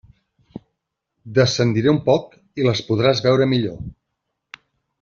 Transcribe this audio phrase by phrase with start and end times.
[1.35, 3.79] Descendiré un poc i les podràs veure millor.